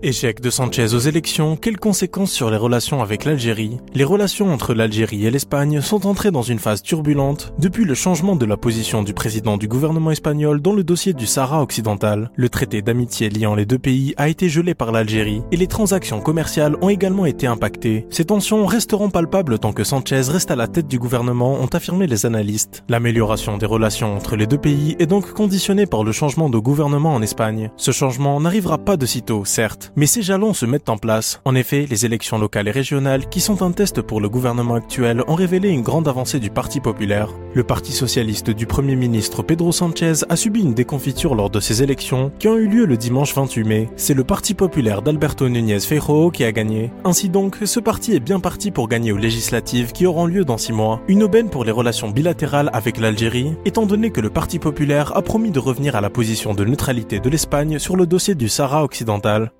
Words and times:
Échec 0.00 0.40
de 0.40 0.48
Sanchez 0.48 0.94
aux 0.94 0.98
élections, 0.98 1.56
quelles 1.56 1.76
conséquences 1.76 2.30
sur 2.30 2.52
les 2.52 2.56
relations 2.56 3.02
avec 3.02 3.24
l'Algérie? 3.24 3.78
Les 3.94 4.04
relations 4.04 4.52
entre 4.52 4.72
l'Algérie 4.72 5.26
et 5.26 5.30
l'Espagne 5.32 5.80
sont 5.80 6.06
entrées 6.06 6.30
dans 6.30 6.42
une 6.42 6.60
phase 6.60 6.82
turbulente 6.82 7.52
depuis 7.58 7.84
le 7.84 7.94
changement 7.94 8.36
de 8.36 8.46
la 8.46 8.56
position 8.56 9.02
du 9.02 9.12
président 9.12 9.56
du 9.56 9.66
gouvernement 9.66 10.12
espagnol 10.12 10.62
dans 10.62 10.72
le 10.72 10.84
dossier 10.84 11.14
du 11.14 11.26
Sahara 11.26 11.62
occidental. 11.62 12.30
Le 12.36 12.48
traité 12.48 12.80
d'amitié 12.80 13.28
liant 13.28 13.56
les 13.56 13.66
deux 13.66 13.80
pays 13.80 14.14
a 14.18 14.28
été 14.28 14.48
gelé 14.48 14.72
par 14.72 14.92
l'Algérie 14.92 15.42
et 15.50 15.56
les 15.56 15.66
transactions 15.66 16.20
commerciales 16.20 16.76
ont 16.80 16.90
également 16.90 17.26
été 17.26 17.48
impactées. 17.48 18.06
Ces 18.08 18.26
tensions 18.26 18.66
resteront 18.66 19.10
palpables 19.10 19.58
tant 19.58 19.72
que 19.72 19.82
Sanchez 19.82 20.22
reste 20.30 20.52
à 20.52 20.56
la 20.56 20.68
tête 20.68 20.86
du 20.86 21.00
gouvernement, 21.00 21.54
ont 21.54 21.66
affirmé 21.66 22.06
les 22.06 22.24
analystes. 22.24 22.84
L'amélioration 22.88 23.58
des 23.58 23.66
relations 23.66 24.14
entre 24.14 24.36
les 24.36 24.46
deux 24.46 24.58
pays 24.58 24.94
est 25.00 25.06
donc 25.06 25.32
conditionnée 25.32 25.86
par 25.86 26.04
le 26.04 26.12
changement 26.12 26.48
de 26.48 26.58
gouvernement 26.58 27.14
en 27.14 27.22
Espagne. 27.22 27.72
Ce 27.76 27.90
changement 27.90 28.40
n'arrivera 28.40 28.78
pas 28.78 28.96
de 28.96 29.04
sitôt, 29.04 29.44
certes, 29.44 29.87
mais 29.96 30.06
ces 30.06 30.22
jalons 30.22 30.54
se 30.54 30.66
mettent 30.66 30.88
en 30.88 30.98
place. 30.98 31.40
En 31.44 31.54
effet, 31.54 31.86
les 31.88 32.06
élections 32.06 32.38
locales 32.38 32.68
et 32.68 32.72
régionales, 32.72 33.28
qui 33.28 33.40
sont 33.40 33.62
un 33.62 33.72
test 33.72 34.02
pour 34.02 34.20
le 34.20 34.28
gouvernement 34.28 34.74
actuel, 34.74 35.22
ont 35.26 35.34
révélé 35.34 35.68
une 35.68 35.82
grande 35.82 36.08
avancée 36.08 36.40
du 36.40 36.50
Parti 36.50 36.80
populaire. 36.80 37.30
Le 37.54 37.64
Parti 37.64 37.92
socialiste 37.92 38.50
du 38.50 38.66
Premier 38.66 38.96
ministre 38.96 39.42
Pedro 39.42 39.72
Sanchez 39.72 40.24
a 40.28 40.36
subi 40.36 40.60
une 40.60 40.74
déconfiture 40.74 41.34
lors 41.34 41.50
de 41.50 41.60
ces 41.60 41.82
élections, 41.82 42.32
qui 42.38 42.48
ont 42.48 42.56
eu 42.56 42.68
lieu 42.68 42.84
le 42.84 42.96
dimanche 42.96 43.34
28 43.34 43.64
mai. 43.64 43.88
C'est 43.96 44.14
le 44.14 44.24
Parti 44.24 44.54
populaire 44.54 45.02
d'Alberto 45.02 45.48
Núñez 45.48 45.80
Feijóo 45.80 46.30
qui 46.30 46.44
a 46.44 46.52
gagné. 46.52 46.90
Ainsi 47.04 47.28
donc, 47.28 47.58
ce 47.64 47.80
parti 47.80 48.14
est 48.14 48.20
bien 48.20 48.40
parti 48.40 48.70
pour 48.70 48.88
gagner 48.88 49.12
aux 49.12 49.16
législatives 49.16 49.92
qui 49.92 50.06
auront 50.06 50.26
lieu 50.26 50.44
dans 50.44 50.58
six 50.58 50.72
mois. 50.72 51.00
Une 51.08 51.22
aubaine 51.22 51.50
pour 51.50 51.64
les 51.64 51.72
relations 51.72 52.10
bilatérales 52.10 52.70
avec 52.72 52.98
l'Algérie, 52.98 53.54
étant 53.64 53.86
donné 53.86 54.10
que 54.10 54.20
le 54.20 54.30
Parti 54.30 54.58
populaire 54.58 55.16
a 55.16 55.22
promis 55.22 55.50
de 55.50 55.58
revenir 55.58 55.96
à 55.96 56.00
la 56.00 56.10
position 56.10 56.54
de 56.54 56.64
neutralité 56.64 57.20
de 57.20 57.30
l'Espagne 57.30 57.78
sur 57.78 57.96
le 57.96 58.06
dossier 58.06 58.34
du 58.34 58.48
Sahara 58.48 58.84
occidental. 58.84 59.52